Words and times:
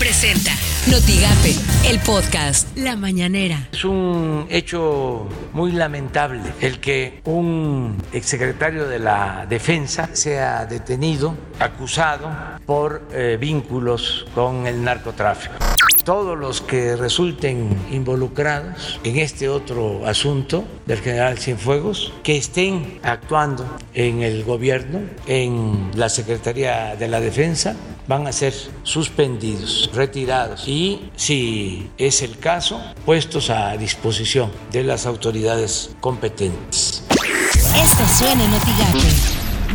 Presenta 0.00 0.52
Notigape, 0.90 1.54
el 1.86 2.00
podcast 2.00 2.74
La 2.74 2.96
Mañanera. 2.96 3.68
Es 3.70 3.84
un 3.84 4.46
hecho 4.48 5.28
muy 5.52 5.72
lamentable 5.72 6.54
el 6.62 6.80
que 6.80 7.20
un 7.24 8.02
exsecretario 8.10 8.88
de 8.88 8.98
la 8.98 9.44
Defensa 9.46 10.08
sea 10.14 10.64
detenido, 10.64 11.36
acusado 11.58 12.30
por 12.64 13.08
eh, 13.12 13.36
vínculos 13.38 14.24
con 14.34 14.66
el 14.66 14.82
narcotráfico 14.82 15.56
todos 16.04 16.36
los 16.36 16.62
que 16.62 16.96
resulten 16.96 17.76
involucrados 17.90 18.98
en 19.04 19.18
este 19.18 19.48
otro 19.48 20.06
asunto 20.06 20.64
del 20.86 20.98
general 20.98 21.38
Cienfuegos, 21.38 22.12
que 22.22 22.36
estén 22.36 22.98
actuando 23.02 23.66
en 23.94 24.22
el 24.22 24.42
gobierno, 24.44 25.00
en 25.26 25.90
la 25.94 26.08
Secretaría 26.08 26.96
de 26.96 27.06
la 27.06 27.20
Defensa, 27.20 27.76
van 28.10 28.26
a 28.26 28.32
ser 28.32 28.52
suspendidos, 28.82 29.88
retirados 29.94 30.66
y, 30.66 31.10
si 31.14 31.88
es 31.96 32.22
el 32.22 32.40
caso, 32.40 32.82
puestos 33.06 33.50
a 33.50 33.76
disposición 33.76 34.50
de 34.72 34.82
las 34.82 35.06
autoridades 35.06 35.94
competentes. 36.00 37.04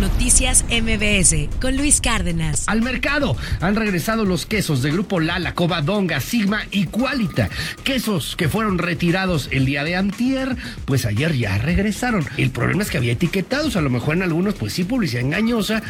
Noticias 0.00 0.64
MBS 0.70 1.48
con 1.60 1.76
Luis 1.76 2.00
Cárdenas. 2.00 2.64
Al 2.66 2.82
mercado 2.82 3.36
han 3.60 3.76
regresado 3.76 4.24
los 4.24 4.46
quesos 4.46 4.82
de 4.82 4.90
Grupo 4.90 5.20
Lala, 5.20 5.54
Covadonga, 5.54 6.20
Sigma 6.20 6.62
y 6.70 6.86
Qualita. 6.86 7.48
Quesos 7.84 8.36
que 8.36 8.48
fueron 8.48 8.78
retirados 8.78 9.48
el 9.52 9.64
día 9.66 9.84
de 9.84 9.96
antier, 9.96 10.56
pues 10.84 11.06
ayer 11.06 11.36
ya 11.36 11.58
regresaron. 11.58 12.26
El 12.36 12.50
problema 12.50 12.82
es 12.82 12.90
que 12.90 12.98
había 12.98 13.12
etiquetados, 13.12 13.76
a 13.76 13.80
lo 13.80 13.90
mejor 13.90 14.16
en 14.16 14.22
algunos 14.22 14.54
pues 14.54 14.72
sí 14.72 14.84
publicidad 14.84 15.22
engañosa. 15.22 15.82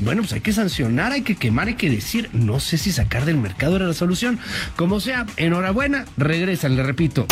Bueno, 0.00 0.22
pues 0.22 0.32
hay 0.32 0.40
que 0.40 0.52
sancionar, 0.52 1.12
hay 1.12 1.22
que 1.22 1.36
quemar, 1.36 1.68
hay 1.68 1.74
que 1.74 1.90
decir, 1.90 2.30
no 2.32 2.60
sé 2.60 2.78
si 2.78 2.92
sacar 2.92 3.24
del 3.24 3.38
mercado 3.38 3.76
era 3.76 3.86
la 3.86 3.94
solución. 3.94 4.38
Como 4.76 5.00
sea, 5.00 5.26
enhorabuena, 5.36 6.04
regresan, 6.16 6.76
le 6.76 6.82
repito 6.82 7.26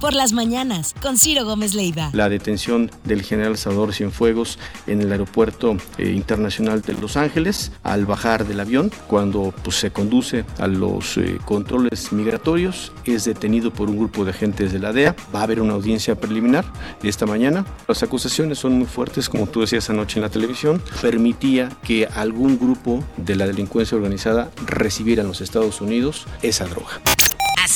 por 0.00 0.14
las 0.14 0.32
mañanas 0.32 0.94
con 1.00 1.18
Ciro 1.18 1.44
Gómez 1.44 1.74
Leiva. 1.74 2.10
La 2.12 2.28
detención 2.28 2.90
del 3.04 3.22
general 3.22 3.56
Salvador 3.56 3.94
Cienfuegos 3.94 4.58
en 4.86 5.00
el 5.00 5.12
aeropuerto 5.12 5.76
eh, 5.98 6.10
internacional 6.10 6.82
de 6.82 6.94
Los 6.94 7.16
Ángeles 7.16 7.72
al 7.82 8.06
bajar 8.06 8.46
del 8.46 8.60
avión, 8.60 8.90
cuando 9.06 9.52
pues, 9.62 9.76
se 9.76 9.90
conduce 9.90 10.44
a 10.58 10.66
los 10.66 11.16
eh, 11.16 11.38
controles 11.44 12.12
migratorios, 12.12 12.92
es 13.04 13.24
detenido 13.24 13.72
por 13.72 13.90
un 13.90 13.98
grupo 13.98 14.24
de 14.24 14.30
agentes 14.30 14.72
de 14.72 14.78
la 14.78 14.92
DEA. 14.92 15.16
Va 15.34 15.40
a 15.40 15.42
haber 15.44 15.60
una 15.60 15.74
audiencia 15.74 16.14
preliminar 16.14 16.64
esta 17.02 17.26
mañana. 17.26 17.64
Las 17.86 18.02
acusaciones 18.02 18.58
son 18.58 18.74
muy 18.74 18.86
fuertes, 18.86 19.28
como 19.28 19.46
tú 19.46 19.60
decías 19.60 19.90
anoche 19.90 20.18
en 20.18 20.22
la 20.22 20.30
televisión. 20.30 20.82
Permitía 21.00 21.70
que 21.82 22.06
algún 22.06 22.58
grupo 22.58 23.02
de 23.16 23.36
la 23.36 23.46
delincuencia 23.46 23.96
organizada 23.96 24.50
recibiera 24.66 25.22
en 25.22 25.28
los 25.28 25.40
Estados 25.40 25.80
Unidos 25.80 26.26
esa 26.42 26.66
droga. 26.66 27.00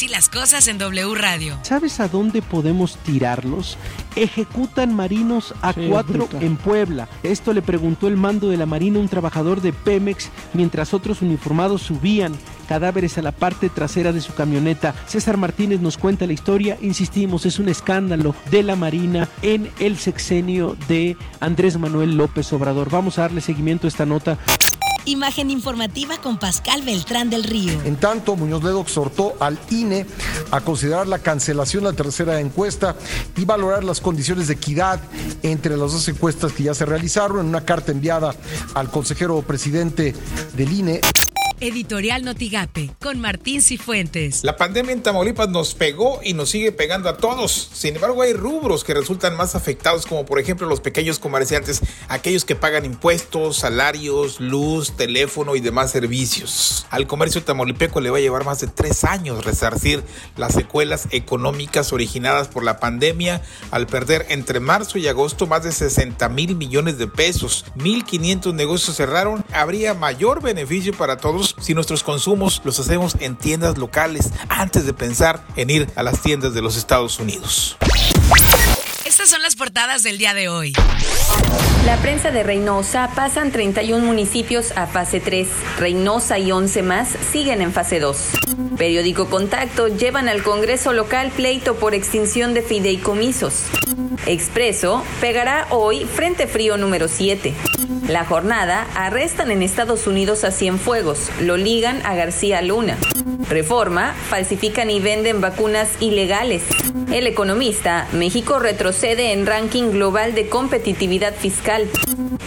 Así 0.02 0.08
las 0.08 0.28
cosas 0.28 0.66
en 0.66 0.78
W 0.78 1.14
Radio. 1.14 1.56
¿Sabes 1.62 2.00
a 2.00 2.08
dónde 2.08 2.42
podemos 2.42 2.96
tirarlos? 2.96 3.78
Ejecutan 4.16 4.92
marinos 4.96 5.54
a 5.62 5.72
cuatro 5.74 6.28
en 6.40 6.56
Puebla. 6.56 7.08
Esto 7.22 7.52
le 7.52 7.62
preguntó 7.62 8.08
el 8.08 8.16
mando 8.16 8.48
de 8.48 8.56
la 8.56 8.66
Marina 8.66 8.98
a 8.98 9.02
un 9.02 9.08
trabajador 9.08 9.60
de 9.60 9.72
Pemex 9.72 10.30
mientras 10.54 10.92
otros 10.92 11.22
uniformados 11.22 11.82
subían 11.82 12.36
cadáveres 12.66 13.16
a 13.18 13.22
la 13.22 13.30
parte 13.30 13.68
trasera 13.68 14.12
de 14.12 14.20
su 14.20 14.34
camioneta. 14.34 14.92
César 15.06 15.36
Martínez 15.36 15.80
nos 15.80 15.98
cuenta 15.98 16.26
la 16.26 16.32
historia. 16.32 16.78
Insistimos, 16.80 17.46
es 17.46 17.60
un 17.60 17.68
escándalo 17.68 18.34
de 18.50 18.64
la 18.64 18.74
Marina 18.74 19.28
en 19.42 19.70
el 19.78 19.98
sexenio 19.98 20.76
de 20.88 21.16
Andrés 21.38 21.78
Manuel 21.78 22.16
López 22.16 22.52
Obrador. 22.52 22.90
Vamos 22.90 23.18
a 23.18 23.22
darle 23.22 23.40
seguimiento 23.40 23.86
a 23.86 23.88
esta 23.88 24.06
nota. 24.06 24.36
Imagen 25.04 25.50
informativa 25.50 26.18
con 26.18 26.38
Pascal 26.38 26.82
Beltrán 26.82 27.28
del 27.28 27.44
Río. 27.44 27.72
En 27.84 27.96
tanto, 27.96 28.36
Muñoz 28.36 28.62
Ledo 28.62 28.80
exhortó 28.80 29.34
al 29.40 29.58
INE 29.70 30.06
a 30.50 30.60
considerar 30.60 31.08
la 31.08 31.18
cancelación 31.18 31.84
de 31.84 31.90
la 31.90 31.96
tercera 31.96 32.38
encuesta 32.40 32.94
y 33.36 33.44
valorar 33.44 33.82
las 33.82 34.00
condiciones 34.00 34.46
de 34.46 34.54
equidad 34.54 35.00
entre 35.42 35.76
las 35.76 35.92
dos 35.92 36.06
encuestas 36.08 36.52
que 36.52 36.64
ya 36.64 36.74
se 36.74 36.86
realizaron 36.86 37.40
en 37.40 37.46
una 37.46 37.64
carta 37.64 37.90
enviada 37.90 38.34
al 38.74 38.90
consejero 38.90 39.42
presidente 39.42 40.14
del 40.56 40.72
INE. 40.72 41.00
Editorial 41.62 42.24
Notigape, 42.24 42.90
con 43.00 43.20
Martín 43.20 43.62
Cifuentes. 43.62 44.42
La 44.42 44.56
pandemia 44.56 44.92
en 44.92 45.00
Tamaulipas 45.00 45.48
nos 45.48 45.76
pegó 45.76 46.18
y 46.24 46.34
nos 46.34 46.50
sigue 46.50 46.72
pegando 46.72 47.08
a 47.08 47.18
todos. 47.18 47.70
Sin 47.72 47.94
embargo, 47.94 48.22
hay 48.22 48.32
rubros 48.32 48.82
que 48.82 48.94
resultan 48.94 49.36
más 49.36 49.54
afectados, 49.54 50.04
como 50.04 50.26
por 50.26 50.40
ejemplo 50.40 50.66
los 50.66 50.80
pequeños 50.80 51.20
comerciantes, 51.20 51.80
aquellos 52.08 52.44
que 52.44 52.56
pagan 52.56 52.84
impuestos, 52.84 53.58
salarios, 53.58 54.40
luz, 54.40 54.96
teléfono 54.96 55.54
y 55.54 55.60
demás 55.60 55.92
servicios. 55.92 56.84
Al 56.90 57.06
comercio 57.06 57.44
tamaulipeco 57.44 58.00
le 58.00 58.10
va 58.10 58.18
a 58.18 58.20
llevar 58.20 58.44
más 58.44 58.60
de 58.60 58.66
tres 58.66 59.04
años 59.04 59.44
resarcir 59.44 60.02
las 60.36 60.54
secuelas 60.54 61.06
económicas 61.12 61.92
originadas 61.92 62.48
por 62.48 62.64
la 62.64 62.80
pandemia 62.80 63.40
al 63.70 63.86
perder 63.86 64.26
entre 64.30 64.58
marzo 64.58 64.98
y 64.98 65.06
agosto 65.06 65.46
más 65.46 65.62
de 65.62 65.70
60 65.70 66.28
mil 66.28 66.56
millones 66.56 66.98
de 66.98 67.06
pesos. 67.06 67.66
1.500 67.76 68.52
negocios 68.52 68.96
cerraron. 68.96 69.44
Habría 69.52 69.94
mayor 69.94 70.42
beneficio 70.42 70.92
para 70.92 71.18
todos 71.18 71.51
si 71.60 71.74
nuestros 71.74 72.02
consumos 72.02 72.60
los 72.64 72.78
hacemos 72.78 73.16
en 73.20 73.36
tiendas 73.36 73.78
locales 73.78 74.30
antes 74.48 74.86
de 74.86 74.92
pensar 74.92 75.44
en 75.56 75.70
ir 75.70 75.88
a 75.96 76.02
las 76.02 76.20
tiendas 76.22 76.54
de 76.54 76.62
los 76.62 76.76
Estados 76.76 77.18
Unidos. 77.18 77.76
Estas 79.04 79.28
son 79.28 79.42
las 79.42 79.56
portadas 79.56 80.02
del 80.02 80.18
día 80.18 80.34
de 80.34 80.48
hoy. 80.48 80.72
La 81.86 81.96
prensa 81.96 82.30
de 82.30 82.44
Reynosa 82.44 83.10
pasan 83.14 83.50
31 83.50 84.04
municipios 84.06 84.72
a 84.76 84.86
fase 84.86 85.18
3. 85.18 85.48
Reynosa 85.78 86.38
y 86.38 86.52
11 86.52 86.82
más 86.82 87.08
siguen 87.32 87.60
en 87.60 87.72
fase 87.72 87.98
2. 87.98 88.16
Periódico 88.78 89.28
Contacto 89.28 89.88
llevan 89.88 90.28
al 90.28 90.42
Congreso 90.42 90.92
local 90.92 91.32
pleito 91.34 91.74
por 91.74 91.94
extinción 91.94 92.54
de 92.54 92.62
fideicomisos. 92.62 93.64
Expreso 94.26 95.04
pegará 95.20 95.66
hoy 95.70 96.04
Frente 96.04 96.46
Frío 96.46 96.76
número 96.76 97.08
7. 97.08 97.52
La 98.08 98.24
jornada 98.24 98.86
arrestan 98.94 99.50
en 99.50 99.62
Estados 99.62 100.06
Unidos 100.06 100.44
a 100.44 100.50
Cienfuegos, 100.50 101.30
lo 101.40 101.56
ligan 101.56 102.04
a 102.04 102.14
García 102.14 102.62
Luna. 102.62 102.96
Reforma, 103.48 104.14
falsifican 104.28 104.90
y 104.90 105.00
venden 105.00 105.40
vacunas 105.40 105.90
ilegales. 106.00 106.62
El 107.12 107.26
economista, 107.26 108.08
México 108.12 108.58
retrocede 108.58 109.32
en 109.32 109.46
ranking 109.46 109.90
global 109.90 110.34
de 110.34 110.48
competitividad 110.48 111.34
fiscal. 111.34 111.88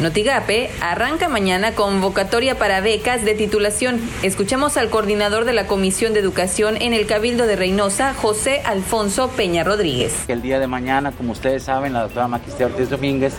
Notigape 0.05 0.69
arranca 0.81 1.29
mañana 1.29 1.71
convocatoria 1.71 2.59
para 2.59 2.79
becas 2.79 3.25
de 3.25 3.33
titulación. 3.33 3.99
Escuchamos 4.21 4.77
al 4.77 4.91
coordinador 4.91 5.45
de 5.45 5.53
la 5.53 5.66
Comisión 5.66 6.13
de 6.13 6.19
Educación 6.19 6.77
en 6.79 6.93
el 6.93 7.07
Cabildo 7.07 7.47
de 7.47 7.55
Reynosa, 7.55 8.13
José 8.13 8.61
Alfonso 8.66 9.29
Peña 9.29 9.63
Rodríguez. 9.63 10.25
El 10.27 10.43
día 10.43 10.59
de 10.59 10.67
mañana, 10.67 11.11
como 11.11 11.31
ustedes 11.31 11.63
saben, 11.63 11.93
la 11.93 12.03
doctora 12.03 12.27
Maquistea 12.27 12.67
Ortiz 12.67 12.91
Domínguez 12.91 13.33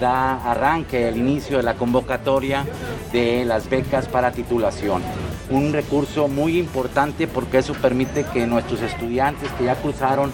da 0.00 0.34
arranque 0.48 1.08
el 1.08 1.16
inicio 1.16 1.56
de 1.56 1.64
la 1.64 1.74
convocatoria 1.74 2.64
de 3.12 3.44
las 3.44 3.68
becas 3.68 4.06
para 4.06 4.30
titulación. 4.30 5.02
Un 5.50 5.72
recurso 5.72 6.28
muy 6.28 6.60
importante 6.60 7.26
porque 7.26 7.58
eso 7.58 7.72
permite 7.74 8.24
que 8.32 8.46
nuestros 8.46 8.82
estudiantes 8.82 9.50
que 9.58 9.64
ya 9.64 9.74
cruzaron 9.74 10.30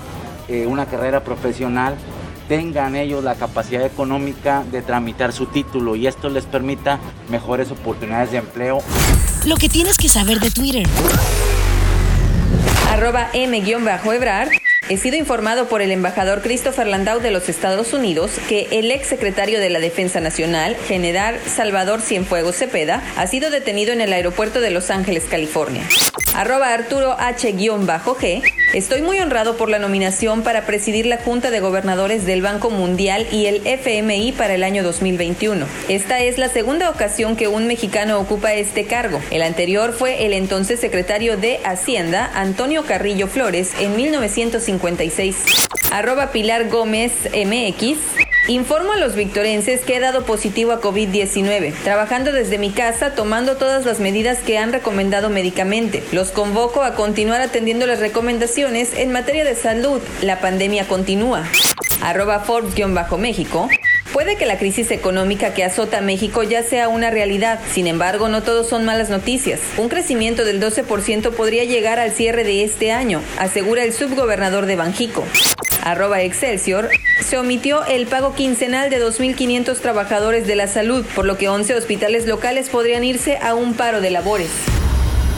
eh, 0.47 0.66
una 0.66 0.84
carrera 0.84 1.24
profesional 1.24 1.94
tengan 2.50 2.97
ellos 2.97 3.22
la 3.22 3.37
capacidad 3.37 3.87
económica 3.87 4.65
de 4.72 4.83
tramitar 4.83 5.33
su 5.33 5.47
título 5.47 5.94
y 5.94 6.09
esto 6.09 6.28
les 6.31 6.47
permita 6.47 6.99
mejores 7.28 7.71
oportunidades 7.71 8.33
de 8.33 8.38
empleo. 8.38 8.83
Lo 9.47 9.55
que 9.55 9.69
tienes 9.69 9.97
que 9.97 10.09
saber 10.09 10.41
de 10.41 10.50
Twitter. 10.50 10.84
Arroba 12.91 13.31
M-Ebrar 13.33 14.49
He 14.89 14.97
sido 14.97 15.16
informado 15.16 15.69
por 15.69 15.83
el 15.83 15.93
embajador 15.93 16.43
Christopher 16.43 16.89
Landau 16.89 17.21
de 17.21 17.31
los 17.31 17.49
Estados 17.49 17.93
Unidos 17.93 18.33
que 18.49 18.66
el 18.72 18.91
ex 18.91 19.06
secretario 19.06 19.60
de 19.60 19.71
la 19.71 19.78
Defensa 19.78 20.19
Nacional, 20.19 20.75
general 20.89 21.39
Salvador 21.47 22.00
Cienfuegos 22.00 22.56
Cepeda, 22.56 23.01
ha 23.16 23.28
sido 23.28 23.51
detenido 23.51 23.92
en 23.92 24.01
el 24.01 24.13
aeropuerto 24.13 24.60
de 24.60 24.72
Los 24.72 24.91
Ángeles, 24.91 25.27
California. 25.30 25.84
Arroba 26.34 26.74
Arturo 26.74 27.16
H-G. 27.21 28.42
Estoy 28.72 29.03
muy 29.03 29.19
honrado 29.19 29.57
por 29.57 29.69
la 29.69 29.81
nominación 29.81 30.43
para 30.43 30.65
presidir 30.65 31.05
la 31.05 31.17
Junta 31.17 31.51
de 31.51 31.59
Gobernadores 31.59 32.25
del 32.25 32.41
Banco 32.41 32.71
Mundial 32.71 33.27
y 33.33 33.47
el 33.47 33.67
FMI 33.67 34.31
para 34.31 34.55
el 34.55 34.63
año 34.63 34.84
2021. 34.84 35.67
Esta 35.89 36.21
es 36.21 36.39
la 36.39 36.49
segunda 36.49 36.89
ocasión 36.89 37.34
que 37.34 37.49
un 37.49 37.67
mexicano 37.67 38.21
ocupa 38.21 38.55
este 38.55 38.84
cargo. 38.84 39.21
El 39.33 39.43
anterior 39.43 39.93
fue 39.93 40.25
el 40.25 40.34
entonces 40.34 40.78
secretario 40.78 41.37
de 41.37 41.59
Hacienda, 41.65 42.31
Antonio 42.33 42.84
Carrillo 42.84 43.27
Flores, 43.27 43.72
en 43.81 43.97
1950 43.97 45.03
Arroba 45.91 46.31
Pilar 46.31 46.69
Gómez 46.69 47.13
MX. 47.34 48.29
Informo 48.48 48.92
a 48.92 48.97
los 48.97 49.15
victorenses 49.15 49.83
que 49.83 49.97
he 49.97 50.01
dado 50.01 50.25
positivo 50.25 50.72
a 50.72 50.81
COVID-19, 50.81 51.72
trabajando 51.84 52.33
desde 52.33 52.59
mi 52.59 52.71
casa, 52.71 53.15
tomando 53.15 53.57
todas 53.57 53.84
las 53.84 54.01
medidas 54.01 54.39
que 54.39 54.59
han 54.59 54.72
recomendado 54.72 55.31
médicamente. 55.31 56.03
Los 56.10 56.31
convoco 56.31 56.83
a 56.83 56.95
continuar 56.95 57.41
atendiendo 57.42 57.87
las 57.87 58.01
recomendaciones 58.01 58.95
en 58.97 59.13
materia 59.13 59.45
de 59.45 59.54
salud. 59.54 60.01
La 60.22 60.41
pandemia 60.41 60.89
continúa. 60.89 61.45
Arroba 62.03 62.41
Forbes-México. 62.41 63.69
Puede 64.13 64.37
que 64.37 64.47
la 64.47 64.59
crisis 64.59 64.91
económica 64.91 65.54
que 65.54 65.63
azota 65.63 65.98
a 65.98 66.03
México 66.03 66.43
ya 66.43 66.65
sea 66.65 66.89
una 66.89 67.10
realidad, 67.10 67.60
sin 67.72 67.86
embargo 67.86 68.28
no 68.28 68.43
todos 68.43 68.69
son 68.69 68.84
malas 68.84 69.09
noticias. 69.09 69.60
Un 69.77 69.89
crecimiento 69.89 70.45
del 70.45 70.60
12% 70.60 71.31
podría 71.31 71.65
llegar 71.65 72.01
al 72.01 72.10
cierre 72.10 72.43
de 72.43 72.65
este 72.65 72.91
año, 72.91 73.22
asegura 73.39 73.84
el 73.84 73.93
subgobernador 73.93 74.66
de 74.66 74.75
Banjico. 74.77 75.25
Arroba 75.82 76.22
Excelsior, 76.22 76.91
se 77.21 77.38
omitió 77.38 77.84
el 77.86 78.06
pago 78.06 78.34
quincenal 78.34 78.91
de 78.91 79.04
2.500 79.04 79.78
trabajadores 79.78 80.47
de 80.47 80.56
la 80.56 80.68
salud, 80.68 81.04
por 81.15 81.24
lo 81.24 81.36
que 81.36 81.48
11 81.48 81.74
hospitales 81.74 82.27
locales 82.27 82.68
podrían 82.68 83.04
irse 83.04 83.38
a 83.38 83.54
un 83.54 83.74
paro 83.74 84.00
de 84.00 84.10
labores. 84.10 84.50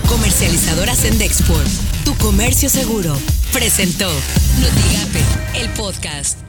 Comercializadora 0.08 0.94
Sendexport, 0.94 1.66
tu 2.04 2.14
comercio 2.16 2.68
seguro, 2.68 3.16
presentó 3.52 4.10
Notigape, 4.60 5.60
el 5.60 5.70
podcast. 5.70 6.41